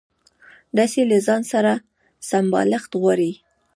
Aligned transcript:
رسۍ 0.77 1.03
له 1.11 1.17
ځان 1.25 1.41
سره 1.51 1.71
سمبالښت 2.29 2.91
غواړي. 3.01 3.31